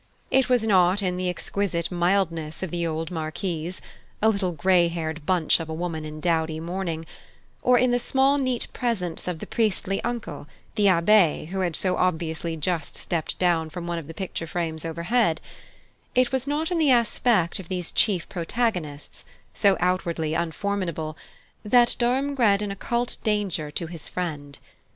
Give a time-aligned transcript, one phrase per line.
[0.31, 3.81] It was not in the exquisite mildness of the old Marquise,
[4.19, 7.05] a little gray haired bunch of a woman in dowdy mourning,
[7.61, 11.97] or in the small neat presence of the priestly uncle, the Abbe who had so
[11.97, 15.39] obviously just stepped down from one of the picture frames overhead:
[16.15, 19.23] it was not in the aspect of these chief protagonists,
[19.53, 21.15] so outwardly unformidable,
[21.63, 24.57] that Durham read an occult danger to his friend.